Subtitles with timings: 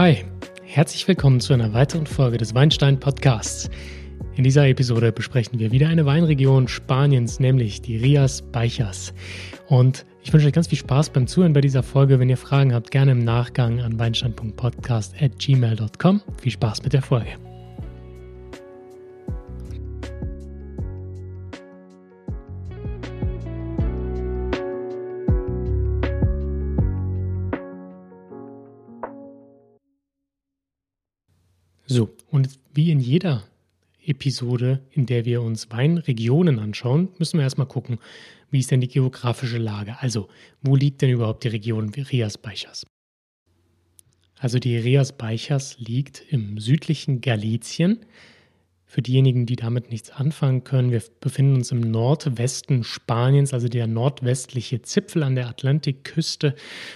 [0.00, 0.24] Hi,
[0.64, 3.68] herzlich willkommen zu einer weiteren Folge des Weinstein Podcasts.
[4.34, 9.12] In dieser Episode besprechen wir wieder eine Weinregion Spaniens, nämlich die Rias Baixas.
[9.68, 12.18] Und ich wünsche euch ganz viel Spaß beim Zuhören bei dieser Folge.
[12.18, 16.22] Wenn ihr Fragen habt, gerne im Nachgang an weinstein.podcast.gmail.com.
[16.40, 17.49] Viel Spaß mit der Folge.
[31.92, 33.42] So, und wie in jeder
[34.04, 37.98] Episode, in der wir uns Weinregionen anschauen, müssen wir erstmal gucken,
[38.48, 39.96] wie ist denn die geografische Lage?
[39.98, 40.28] Also,
[40.62, 42.86] wo liegt denn überhaupt die Region Rias Baixas?
[44.38, 47.98] Also, die Rias Baixas liegt im südlichen Galizien.
[48.84, 53.88] Für diejenigen, die damit nichts anfangen können, wir befinden uns im Nordwesten Spaniens, also der
[53.88, 56.54] nordwestliche Zipfel an der Atlantikküste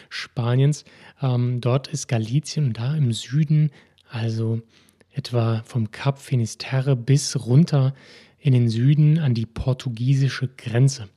[0.08, 0.84] Spaniens.
[1.20, 3.72] Ähm, dort ist Galizien und da im Süden,
[4.14, 4.62] also
[5.12, 7.94] etwa vom Kap Finisterre bis runter
[8.38, 11.08] in den Süden an die portugiesische Grenze.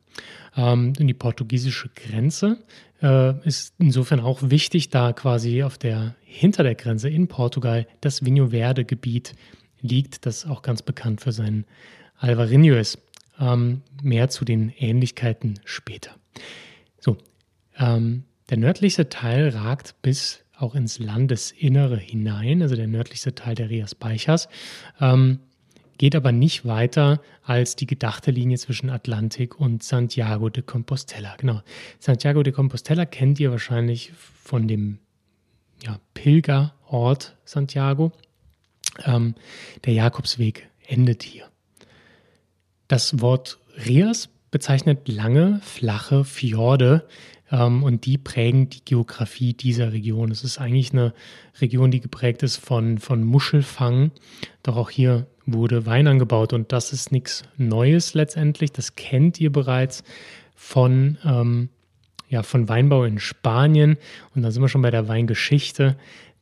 [0.55, 2.57] Ähm, und die portugiesische Grenze
[3.01, 8.25] äh, ist insofern auch wichtig, da quasi auf der hinter der Grenze in Portugal das
[8.25, 9.33] Vinho Verde Gebiet
[9.81, 11.65] liegt, das auch ganz bekannt für seinen
[12.17, 12.99] Alvarinho ist.
[13.39, 16.15] Ähm, mehr zu den Ähnlichkeiten später.
[16.99, 17.17] So,
[17.77, 23.69] ähm, der nördlichste Teil ragt bis auch ins Landesinnere hinein, also der nördlichste Teil der
[23.69, 24.49] Rias Baixas,
[24.99, 25.39] ähm,
[25.97, 31.35] geht aber nicht weiter als die gedachte Linie zwischen Atlantik und Santiago de Compostela.
[31.37, 31.61] Genau.
[31.99, 34.99] Santiago de Compostela kennt ihr wahrscheinlich von dem
[35.83, 38.11] ja, Pilgerort Santiago.
[39.05, 39.35] Ähm,
[39.85, 41.47] der Jakobsweg endet hier.
[42.87, 47.07] Das Wort Rias bezeichnet lange, flache Fjorde,
[47.51, 50.31] ähm, und die prägen die Geografie dieser Region.
[50.31, 51.13] Es ist eigentlich eine
[51.61, 54.11] Region, die geprägt ist von, von Muschelfang.
[54.63, 58.71] Doch auch hier wurde Wein angebaut und das ist nichts Neues letztendlich.
[58.71, 60.03] Das kennt ihr bereits
[60.55, 61.69] von, ähm,
[62.29, 63.97] ja, von Weinbau in Spanien.
[64.35, 65.97] Und da sind wir schon bei der Weingeschichte,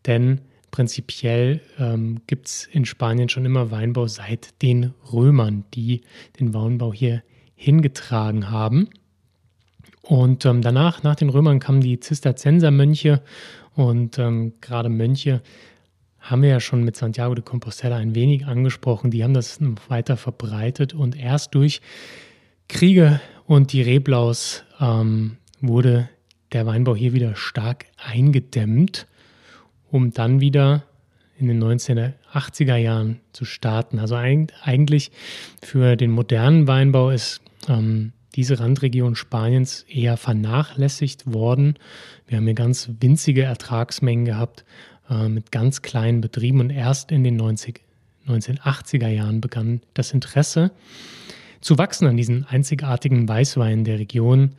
[0.05, 0.41] denn
[0.71, 6.01] prinzipiell ähm, gibt es in Spanien schon immer Weinbau seit den Römern, die
[6.39, 7.23] den Weinbau hier
[7.55, 8.89] hingetragen haben.
[10.07, 13.21] Und ähm, danach, nach den Römern, kamen die Zisterziensermönche
[13.73, 15.41] und ähm, gerade Mönche
[16.19, 19.11] haben wir ja schon mit Santiago de Compostela ein wenig angesprochen.
[19.11, 21.81] Die haben das weiter verbreitet und erst durch
[22.67, 26.09] Kriege und die Reblaus ähm, wurde
[26.51, 29.07] der Weinbau hier wieder stark eingedämmt,
[29.91, 30.83] um dann wieder
[31.37, 33.99] in den 1980er Jahren zu starten.
[33.99, 35.11] Also eigentlich
[35.61, 41.77] für den modernen Weinbau ist ähm, diese Randregion Spaniens eher vernachlässigt worden.
[42.27, 44.65] Wir haben hier ganz winzige Ertragsmengen gehabt
[45.09, 47.81] äh, mit ganz kleinen Betrieben und erst in den 90,
[48.27, 50.71] 1980er Jahren begann das Interesse
[51.61, 54.51] zu wachsen an diesen einzigartigen Weißweinen der Region,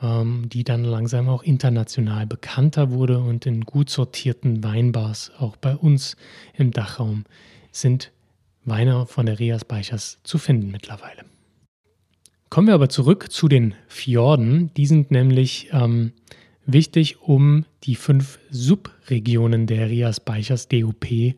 [0.00, 5.76] ähm, die dann langsam auch international bekannter wurde und in gut sortierten Weinbars auch bei
[5.76, 6.16] uns
[6.54, 7.24] im Dachraum
[7.72, 8.12] sind
[8.64, 11.33] Weine von der Rias Beichers zu finden mittlerweile.
[12.50, 14.70] Kommen wir aber zurück zu den Fjorden.
[14.76, 16.12] Die sind nämlich ähm,
[16.66, 21.34] wichtig, um die fünf Subregionen der Rias Beichers DOP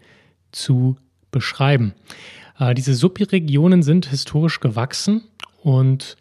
[0.53, 0.97] zu
[1.31, 1.95] beschreiben.
[2.59, 5.23] Äh, diese Subregionen sind historisch gewachsen
[5.63, 6.17] und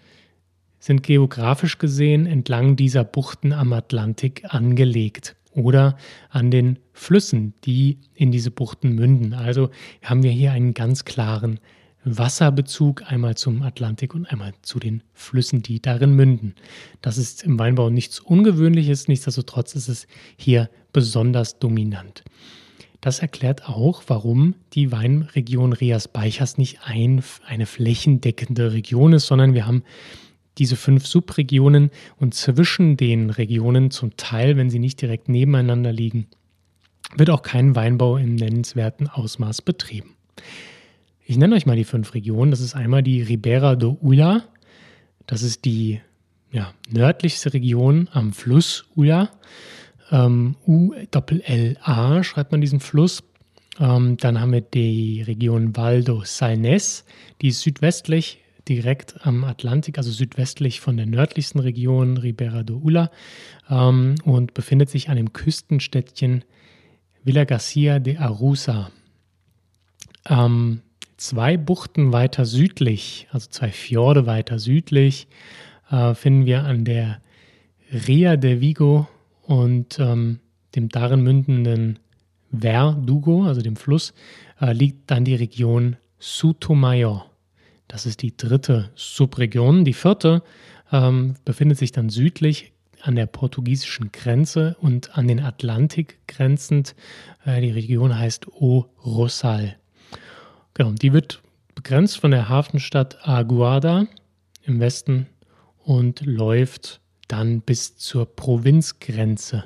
[0.79, 5.97] sind geografisch gesehen entlang dieser Buchten am Atlantik angelegt oder
[6.29, 9.33] an den Flüssen, die in diese Buchten münden.
[9.33, 9.69] Also
[10.03, 11.59] haben wir hier einen ganz klaren
[12.05, 16.55] Wasserbezug einmal zum Atlantik und einmal zu den Flüssen, die darin münden.
[17.01, 20.07] Das ist im Weinbau nichts Ungewöhnliches, nichtsdestotrotz ist es
[20.37, 22.23] hier besonders dominant.
[23.01, 29.53] Das erklärt auch, warum die Weinregion Rias Beichers nicht ein, eine flächendeckende Region ist, sondern
[29.53, 29.83] wir haben
[30.57, 36.27] diese fünf Subregionen und zwischen den Regionen zum Teil, wenn sie nicht direkt nebeneinander liegen,
[37.15, 40.15] wird auch kein Weinbau im nennenswerten Ausmaß betrieben.
[41.27, 42.51] Ich nenne euch mal die fünf Regionen.
[42.51, 44.43] Das ist einmal die Ribera do Ulla.
[45.25, 45.99] Das ist die
[46.51, 49.31] ja, nördlichste Region am Fluss Ulla.
[50.11, 53.23] Ähm, U-L-L-A schreibt man diesen Fluss.
[53.79, 57.05] Ähm, dann haben wir die Region Valdo Salnes.
[57.41, 63.09] Die ist südwestlich, direkt am Atlantik, also südwestlich von der nördlichsten Region Ribera do Ulla
[63.67, 66.43] ähm, und befindet sich an dem Küstenstädtchen
[67.23, 68.91] Villa Garcia de Arusa.
[70.29, 70.81] Ähm,
[71.17, 75.27] Zwei Buchten weiter südlich, also zwei Fjorde weiter südlich,
[75.89, 77.21] äh, finden wir an der
[77.91, 79.07] Ria de Vigo
[79.43, 80.39] und ähm,
[80.75, 81.99] dem darin mündenden
[82.51, 84.13] Verdugo, also dem Fluss,
[84.59, 87.29] äh, liegt dann die Region Sotomayor.
[87.87, 89.85] Das ist die dritte Subregion.
[89.85, 90.43] Die vierte
[90.91, 96.95] ähm, befindet sich dann südlich an der portugiesischen Grenze und an den Atlantik grenzend.
[97.45, 99.77] Äh, die Region heißt O Rosal.
[100.75, 101.41] Genau, die wird
[101.73, 104.07] begrenzt von der Hafenstadt Aguada
[104.63, 105.27] im Westen
[105.83, 106.99] und läuft
[107.29, 109.63] dann bis zur Provinzgrenze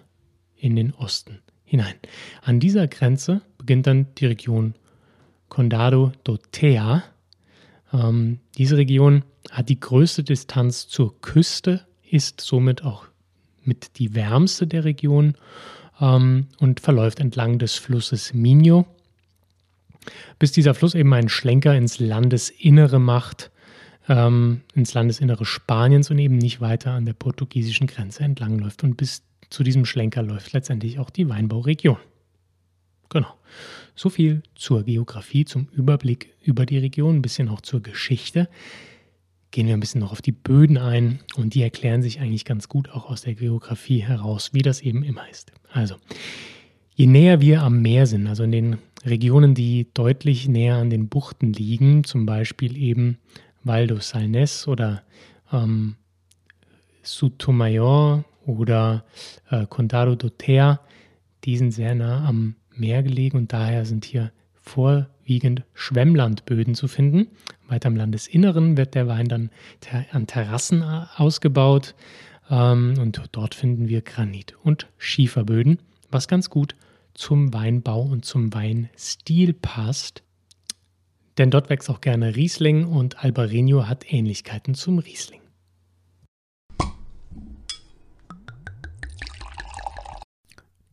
[0.55, 1.95] in den Osten hinein.
[2.43, 4.75] An dieser Grenze beginnt dann die Region
[5.49, 7.01] Condado do Tea.
[7.91, 13.07] Ähm, diese Region hat die größte Distanz zur Küste, ist somit auch
[13.63, 15.33] mit die wärmste der Region
[15.99, 18.85] ähm, und verläuft entlang des Flusses Minho,
[20.37, 23.51] bis dieser Fluss eben einen Schlenker ins Landesinnere macht,
[24.07, 28.83] ähm, ins Landesinnere Spaniens und eben nicht weiter an der portugiesischen Grenze entlangläuft.
[28.83, 31.97] Und bis zu diesem Schlenker läuft letztendlich auch die Weinbauregion.
[33.09, 33.33] Genau.
[33.95, 38.47] So viel zur Geografie, zum Überblick über die Region, ein bisschen auch zur Geschichte.
[39.51, 42.69] Gehen wir ein bisschen noch auf die Böden ein und die erklären sich eigentlich ganz
[42.69, 45.51] gut auch aus der Geografie heraus, wie das eben immer ist.
[45.71, 45.95] Also,
[46.93, 51.07] je näher wir am Meer sind, also in den Regionen, die deutlich näher an den
[51.07, 53.17] Buchten liegen, zum Beispiel eben
[53.63, 55.03] Val do Salnes oder
[55.51, 55.95] ähm,
[57.03, 59.05] Sotomayor oder
[59.49, 60.81] äh, Condado do Ter,
[61.43, 64.31] die sind sehr nah am Meer gelegen und daher sind hier
[64.61, 67.27] vorwiegend Schwemmlandböden zu finden.
[67.67, 69.49] Weiter im Landesinneren wird der Wein dann
[69.81, 71.95] ter an Terrassen äh, ausgebaut
[72.49, 75.79] ähm, und dort finden wir Granit- und Schieferböden,
[76.11, 76.75] was ganz gut
[77.13, 80.23] zum Weinbau und zum Weinstil passt.
[81.37, 85.41] Denn dort wächst auch gerne Riesling und Albarino hat Ähnlichkeiten zum Riesling.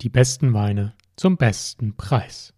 [0.02, 2.52] Die besten Weine zum besten Preis.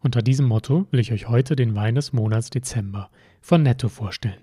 [0.00, 3.08] Unter diesem Motto will ich euch heute den Wein des Monats Dezember
[3.40, 4.42] von Netto vorstellen.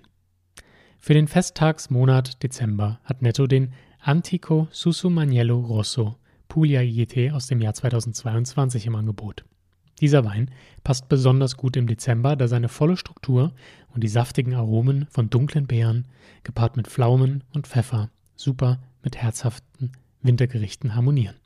[0.98, 6.16] Für den Festtagsmonat Dezember hat Netto den Antico Susumaniello Rosso
[6.50, 9.44] Puglia IGT aus dem Jahr 2022 im Angebot.
[10.00, 10.50] Dieser Wein
[10.82, 13.52] passt besonders gut im Dezember, da seine volle Struktur
[13.94, 16.08] und die saftigen Aromen von dunklen Beeren,
[16.42, 19.92] gepaart mit Pflaumen und Pfeffer, super mit herzhaften
[20.22, 21.36] Wintergerichten harmonieren.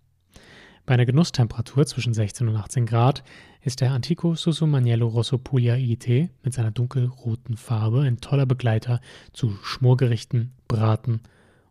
[0.86, 3.24] Bei einer Genusstemperatur zwischen 16 und 18 Grad
[3.60, 9.02] ist der Antico Susumaniello Rosso Puglia IIT mit seiner dunkelroten Farbe ein toller Begleiter
[9.34, 11.20] zu Schmorgerichten, Braten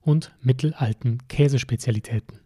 [0.01, 2.42] und mittelalten Käsespezialitäten.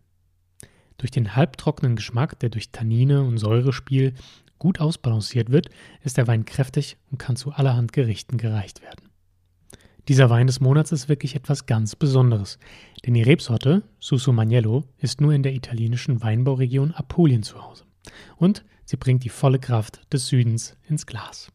[0.98, 4.14] Durch den halbtrockenen Geschmack, der durch Tannine und Säurespiel
[4.58, 5.70] gut ausbalanciert wird,
[6.04, 9.08] ist der Wein kräftig und kann zu allerhand Gerichten gereicht werden.
[10.08, 12.60] Dieser Wein des Monats ist wirklich etwas ganz Besonderes,
[13.06, 17.84] denn die Rebsorte Susumaniello ist nur in der italienischen Weinbauregion Apulien zu Hause.
[18.38, 21.52] Und sie bringt die volle Kraft des Südens ins Glas.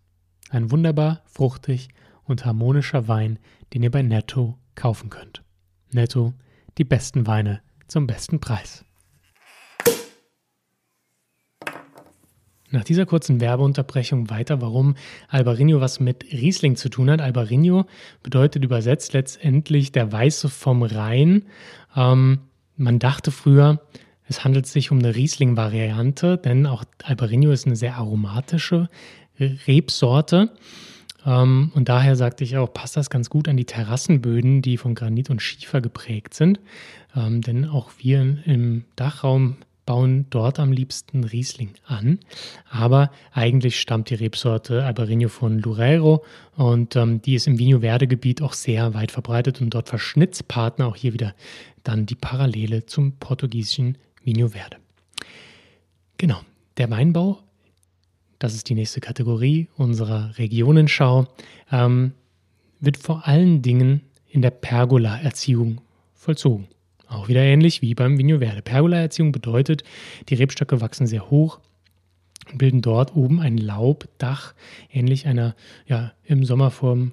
[0.50, 1.88] Ein wunderbar fruchtig
[2.24, 3.38] und harmonischer Wein,
[3.72, 5.42] den ihr bei Netto kaufen könnt.
[5.90, 6.34] Netto,
[6.76, 8.84] die besten Weine zum besten Preis.
[12.72, 14.94] Nach dieser kurzen Werbeunterbrechung weiter, warum
[15.28, 17.20] Albarino was mit Riesling zu tun hat.
[17.20, 17.84] Albarino
[18.22, 21.44] bedeutet übersetzt letztendlich der Weiße vom Rhein.
[21.94, 22.40] Ähm,
[22.78, 23.82] man dachte früher,
[24.26, 28.88] es handelt sich um eine Riesling-Variante, denn auch Albarino ist eine sehr aromatische
[29.38, 30.50] Rebsorte.
[31.26, 34.94] Ähm, und daher sagte ich auch, passt das ganz gut an die Terrassenböden, die von
[34.94, 36.58] Granit und Schiefer geprägt sind.
[37.14, 42.20] Ähm, denn auch wir im Dachraum bauen dort am liebsten Riesling an.
[42.70, 46.24] Aber eigentlich stammt die Rebsorte Albarino von Loureiro
[46.56, 50.86] und ähm, die ist im Vino Verde Gebiet auch sehr weit verbreitet und dort Verschnittspartner
[50.86, 51.34] auch hier wieder
[51.82, 54.76] dann die Parallele zum portugiesischen Vino Verde.
[56.18, 56.40] Genau,
[56.76, 57.40] der Weinbau,
[58.38, 61.26] das ist die nächste Kategorie unserer Regionenschau,
[61.70, 62.12] ähm,
[62.78, 65.80] wird vor allen Dingen in der Pergola-Erziehung
[66.14, 66.68] vollzogen.
[67.12, 68.62] Auch wieder ähnlich wie beim Vigno Verde.
[68.62, 69.84] Pergola-Erziehung bedeutet,
[70.28, 71.60] die Rebstöcke wachsen sehr hoch
[72.50, 74.54] und bilden dort oben ein Laubdach,
[74.90, 75.54] ähnlich einer
[75.86, 77.12] ja, im Sommer vom,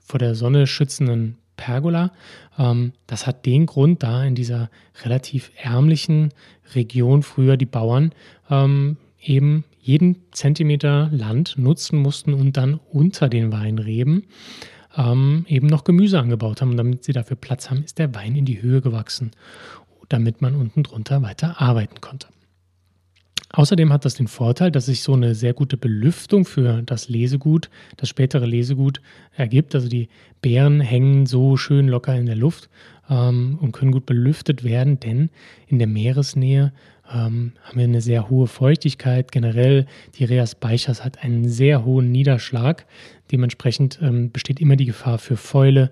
[0.00, 2.12] vor der Sonne schützenden Pergola.
[2.58, 4.70] Ähm, das hat den Grund, da in dieser
[5.04, 6.30] relativ ärmlichen
[6.74, 8.12] Region früher die Bauern
[8.50, 14.24] ähm, eben jeden Zentimeter Land nutzen mussten und dann unter den Weinreben
[14.96, 16.70] ähm, eben noch Gemüse angebaut haben.
[16.70, 19.32] Und damit sie dafür Platz haben, ist der Wein in die Höhe gewachsen,
[20.08, 22.28] damit man unten drunter weiter arbeiten konnte.
[23.52, 27.68] Außerdem hat das den Vorteil, dass sich so eine sehr gute Belüftung für das Lesegut,
[27.96, 29.00] das spätere Lesegut
[29.34, 29.74] ergibt.
[29.74, 30.08] Also die
[30.40, 32.68] Beeren hängen so schön locker in der Luft
[33.08, 35.30] ähm, und können gut belüftet werden, denn
[35.66, 36.72] in der Meeresnähe
[37.12, 39.32] ähm, haben wir eine sehr hohe Feuchtigkeit.
[39.32, 42.86] Generell, die Reas Beichers hat einen sehr hohen Niederschlag.
[43.32, 45.90] Dementsprechend ähm, besteht immer die Gefahr für Fäule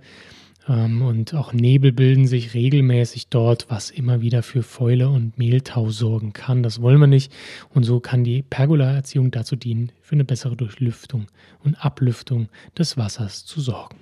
[0.69, 6.35] und auch Nebel bilden sich regelmäßig dort, was immer wieder für Fäule und Mehltau sorgen
[6.35, 6.63] kann.
[6.63, 7.33] Das wollen wir nicht.
[7.71, 11.29] Und so kann die Pergola-Erziehung dazu dienen, für eine bessere Durchlüftung
[11.65, 13.97] und Ablüftung des Wassers zu sorgen.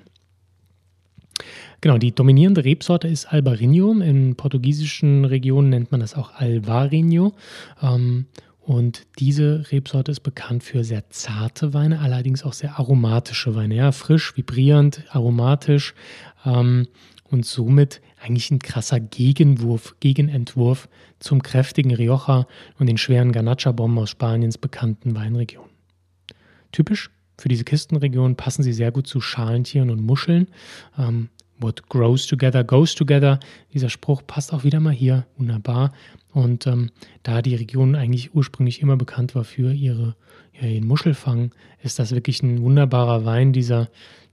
[1.83, 3.93] Genau, die dominierende Rebsorte ist Albarino.
[4.01, 7.35] In portugiesischen Regionen nennt man das auch Alvarinho.
[7.81, 8.27] Ähm,
[8.67, 13.77] und diese Rebsorte ist bekannt für sehr zarte Weine, allerdings auch sehr aromatische Weine.
[13.77, 15.95] Ja, frisch, vibrierend, aromatisch
[16.45, 16.89] ähm,
[17.31, 20.89] und somit eigentlich ein krasser Gegenwurf, Gegenentwurf
[21.21, 25.71] zum kräftigen Rioja und den schweren Ganacha-Bomben aus Spaniens bekannten Weinregionen.
[26.73, 30.49] Typisch für diese Kistenregion passen sie sehr gut zu Schalentieren und Muscheln.
[30.99, 33.41] Ähm, What grows together goes together.
[33.73, 35.93] Dieser Spruch passt auch wieder mal hier wunderbar.
[36.33, 36.91] Und ähm,
[37.23, 40.17] da die Region eigentlich ursprünglich immer bekannt war für ihre,
[40.53, 43.89] ja, ihren Muschelfang, ist das wirklich ein wunderbarer Wein, dieser,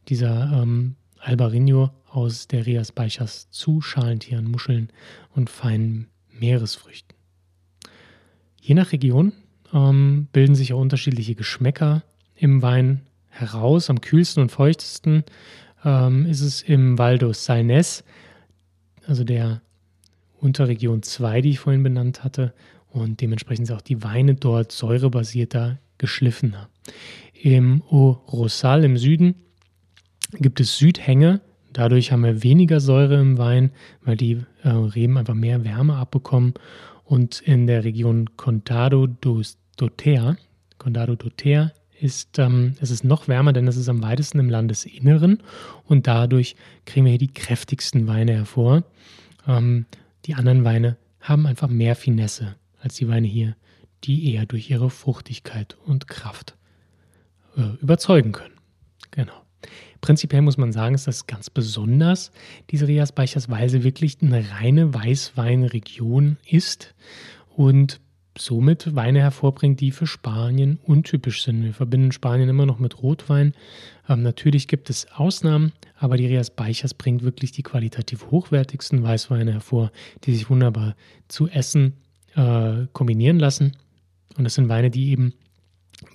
[0.09, 4.89] dieser ähm, Albarino aus der Rias Baixas zu Schalentieren, Muscheln
[5.33, 7.15] und feinen Meeresfrüchten.
[8.61, 9.33] Je nach Region
[9.73, 12.03] ähm, bilden sich auch unterschiedliche Geschmäcker
[12.35, 13.89] im Wein heraus.
[13.89, 15.23] Am kühlsten und feuchtesten
[15.83, 18.03] ähm, ist es im Valdo Salnes,
[19.05, 19.61] also der
[20.39, 22.53] Unterregion 2, die ich vorhin benannt hatte.
[22.89, 26.69] Und dementsprechend sind auch die Weine dort säurebasierter, geschliffener.
[27.33, 29.35] Im O Rosal im Süden
[30.33, 31.41] gibt es Südhänge.
[31.71, 33.71] Dadurch haben wir weniger Säure im Wein,
[34.03, 36.53] weil die äh, Reben einfach mehr Wärme abbekommen.
[37.03, 40.37] Und in der Region Condado dos Doter,
[40.77, 41.71] Condado Doter
[42.03, 45.41] ist, ähm, es ist noch wärmer, denn es ist am weitesten im Landesinneren
[45.85, 46.55] und dadurch
[46.85, 48.83] kriegen wir hier die kräftigsten Weine hervor.
[49.47, 49.85] Ähm,
[50.25, 53.55] die anderen Weine haben einfach mehr Finesse als die Weine hier,
[54.03, 56.57] die eher durch ihre Fruchtigkeit und Kraft
[57.55, 58.55] äh, überzeugen können.
[59.11, 59.41] Genau.
[60.01, 62.33] Prinzipiell muss man sagen, ist das ganz besonders,
[62.69, 66.93] diese Rias Beichers, weil sie wirklich eine reine Weißweinregion ist
[67.55, 68.01] und
[68.37, 71.63] somit Weine hervorbringt, die für Spanien untypisch sind.
[71.63, 73.53] Wir verbinden Spanien immer noch mit Rotwein.
[74.09, 79.53] Ähm, natürlich gibt es Ausnahmen, aber die Rias Beichers bringt wirklich die qualitativ hochwertigsten Weißweine
[79.53, 79.91] hervor,
[80.23, 80.95] die sich wunderbar
[81.27, 81.93] zu essen
[82.35, 83.77] äh, kombinieren lassen.
[84.37, 85.33] Und das sind Weine, die eben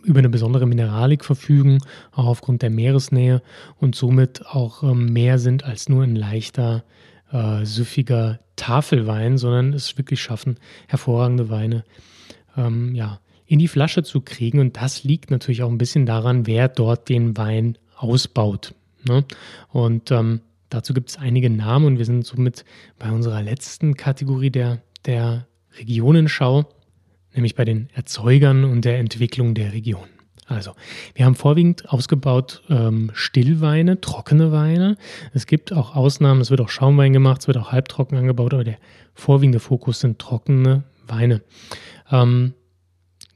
[0.03, 1.79] über eine besondere Mineralik verfügen,
[2.13, 3.43] auch aufgrund der Meeresnähe
[3.79, 6.85] und somit auch ähm, mehr sind als nur ein leichter,
[7.33, 11.85] äh, süffiger Tafelwein, sondern es wirklich schaffen, hervorragende Weine
[12.57, 14.61] ähm, ja, in die Flasche zu kriegen.
[14.61, 18.75] Und das liegt natürlich auch ein bisschen daran, wer dort den Wein ausbaut.
[19.05, 19.25] Ne?
[19.71, 22.65] Und ähm, dazu gibt es einige Namen und wir sind somit
[22.99, 25.47] bei unserer letzten Kategorie der, der
[25.79, 26.67] Regionenschau,
[27.35, 30.07] nämlich bei den Erzeugern und der Entwicklung der Region.
[30.49, 30.73] Also,
[31.15, 34.97] wir haben vorwiegend ausgebaut ähm, Stillweine, trockene Weine.
[35.35, 38.65] Es gibt auch Ausnahmen, es wird auch Schaumwein gemacht, es wird auch halbtrocken angebaut, aber
[38.65, 38.79] der
[39.13, 41.43] vorwiegende Fokus sind trockene Weine.
[42.11, 42.55] Ähm,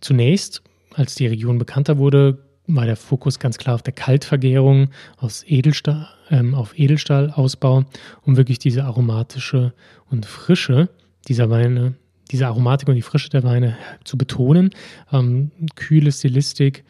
[0.01, 0.63] zunächst,
[0.95, 4.89] als die Region bekannter wurde, war der Fokus ganz klar auf der Kaltvergärung,
[5.19, 7.85] aus Edelstahl, ähm, auf Edelstahlausbau,
[8.23, 9.75] um wirklich diese aromatische
[10.11, 10.89] und Frische
[11.29, 11.95] dieser Weine,
[12.33, 14.71] diese Aromatik und die Frische der Weine zu betonen.
[15.13, 16.85] Ähm, kühle Stilistik,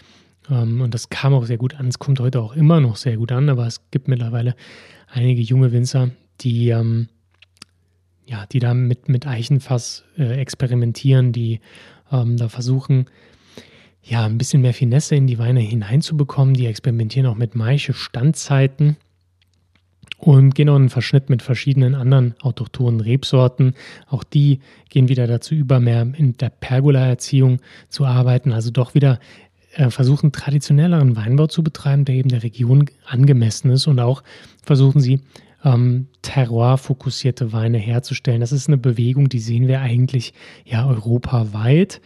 [0.51, 1.89] ähm, und das kam auch sehr gut an.
[1.89, 4.55] Es kommt heute auch immer noch sehr gut an, aber es gibt mittlerweile
[5.09, 7.09] einige junge Winzer, die ähm,
[8.27, 11.61] ja, die da mit, mit Eichenfass äh, experimentieren, die
[12.11, 13.07] ähm, da versuchen,
[14.03, 16.55] ja, ein bisschen mehr Finesse in die Weine hineinzubekommen.
[16.55, 18.97] Die experimentieren auch mit Maische Standzeiten
[20.19, 23.75] und gehen auch einen Verschnitt mit verschiedenen anderen autochthonen Rebsorten.
[24.09, 29.19] Auch die gehen wieder dazu über, mehr in der Pergola-Erziehung zu arbeiten, also doch wieder
[29.75, 34.23] äh, versuchen, traditionelleren Weinbau zu betreiben, der eben der Region angemessen ist und auch
[34.63, 35.21] versuchen sie,
[35.65, 38.41] ähm, Terroir-fokussierte Weine herzustellen.
[38.41, 42.01] Das ist eine Bewegung, die sehen wir eigentlich ja europaweit.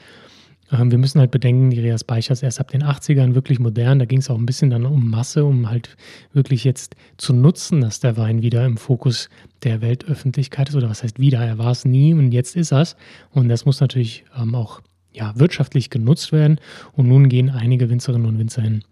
[0.73, 3.99] Ähm, wir müssen halt bedenken, die Reas Beichers erst ab den 80ern wirklich modern.
[3.99, 5.97] Da ging es auch ein bisschen dann um Masse, um halt
[6.33, 9.29] wirklich jetzt zu nutzen, dass der Wein wieder im Fokus
[9.63, 10.75] der Weltöffentlichkeit ist.
[10.75, 11.41] Oder was heißt wieder?
[11.41, 12.87] Er war es nie und jetzt ist er
[13.31, 14.81] Und das muss natürlich ähm, auch
[15.13, 16.61] ja, wirtschaftlich genutzt werden.
[16.93, 18.85] Und nun gehen einige Winzerinnen und Winzer hin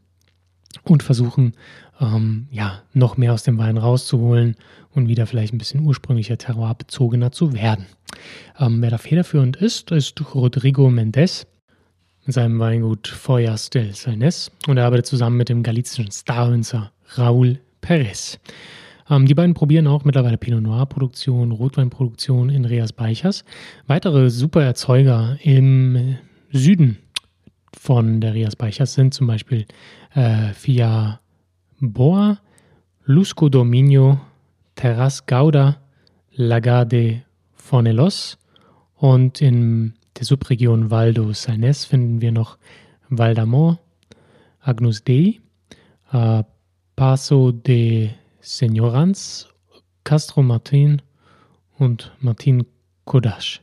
[0.83, 1.53] und versuchen
[2.01, 4.57] ähm, ja, noch mehr aus dem Wein rauszuholen
[4.91, 7.87] und wieder vielleicht ein bisschen ursprünglicher terroirbezogener zu werden.
[8.59, 11.47] Ähm, wer da federführend ist, ist Rodrigo Mendes.
[12.27, 17.59] Mit seinem Weingut Feuers del Salnes und er arbeitet zusammen mit dem galizischen Starwinzer Raúl
[17.81, 18.39] Perez.
[19.11, 23.45] Ähm, die beiden probieren auch mittlerweile Pinot Noir Produktion, Rotweinproduktion in Reas Beichers.
[23.87, 26.17] Weitere super Erzeuger im
[26.51, 26.99] Süden
[27.79, 29.67] von der Rias Beichers sind zum Beispiel
[30.15, 31.21] äh, Fia
[31.81, 32.39] Boa,
[33.05, 34.21] Lusco Dominio,
[34.75, 35.77] Terras Gauda,
[36.33, 37.21] Lagar de
[37.53, 38.39] Fornelos
[38.97, 42.59] und in der Subregion Valdo Salnes finden wir noch
[43.09, 43.79] Valdamor,
[44.61, 45.41] Agnus Dei,
[46.13, 46.45] äh,
[46.97, 49.49] Paso de Señorans,
[50.05, 51.03] Castro Martin
[51.79, 52.67] und Martin
[53.05, 53.63] Kodash.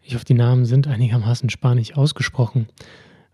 [0.00, 2.66] Ich hoffe, die Namen sind einigermaßen spanisch ausgesprochen.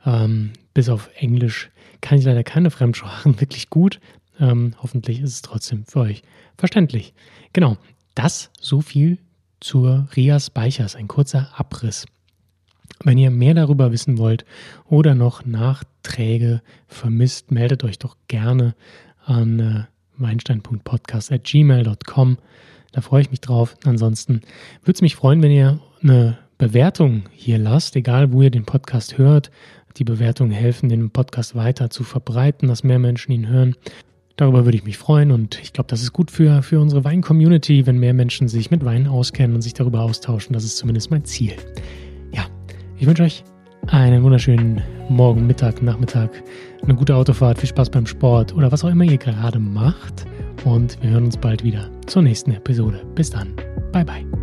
[0.04, 4.00] Ähm, bis auf Englisch kann ich leider keine Fremdsprachen wirklich gut.
[4.40, 6.22] Ähm, hoffentlich ist es trotzdem für euch
[6.58, 7.14] verständlich.
[7.52, 7.76] Genau,
[8.14, 9.18] das so viel
[9.60, 12.06] zur Rias Beichers, ein kurzer Abriss.
[13.04, 14.44] Wenn ihr mehr darüber wissen wollt
[14.88, 18.74] oder noch Nachträge vermisst, meldet euch doch gerne
[19.24, 19.84] an äh,
[20.18, 22.38] weinstein.podcast.gmail.com.
[22.92, 23.74] Da freue ich mich drauf.
[23.84, 24.42] Ansonsten
[24.82, 29.18] würde es mich freuen, wenn ihr eine Bewertung hier lasst, egal wo ihr den Podcast
[29.18, 29.50] hört.
[29.98, 33.74] Die Bewertungen helfen, den Podcast weiter zu verbreiten, dass mehr Menschen ihn hören.
[34.36, 37.86] Darüber würde ich mich freuen und ich glaube, das ist gut für, für unsere Wein-Community,
[37.86, 40.52] wenn mehr Menschen sich mit Wein auskennen und sich darüber austauschen.
[40.52, 41.54] Das ist zumindest mein Ziel.
[42.98, 43.44] Ich wünsche euch
[43.88, 46.30] einen wunderschönen Morgen, Mittag, Nachmittag,
[46.82, 50.24] eine gute Autofahrt, viel Spaß beim Sport oder was auch immer ihr gerade macht.
[50.64, 53.02] Und wir hören uns bald wieder zur nächsten Episode.
[53.14, 53.54] Bis dann.
[53.92, 54.35] Bye bye.